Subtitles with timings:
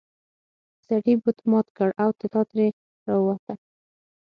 [0.85, 2.67] سړي بت مات کړ او طلا ترې
[3.07, 3.53] راووته.